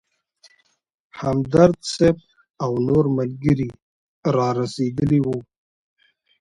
[1.19, 2.15] همدرد صیب
[2.63, 3.69] او نور ملګري
[4.35, 5.37] رارسېدلي وو.